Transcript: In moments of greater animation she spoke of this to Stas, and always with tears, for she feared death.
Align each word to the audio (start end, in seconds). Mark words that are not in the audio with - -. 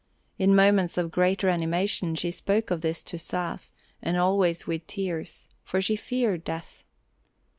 In 0.39 0.55
moments 0.55 0.97
of 0.97 1.11
greater 1.11 1.47
animation 1.47 2.15
she 2.15 2.31
spoke 2.31 2.71
of 2.71 2.81
this 2.81 3.03
to 3.03 3.19
Stas, 3.19 3.71
and 4.01 4.17
always 4.17 4.65
with 4.65 4.87
tears, 4.87 5.47
for 5.63 5.79
she 5.79 5.95
feared 5.95 6.43
death. 6.43 6.83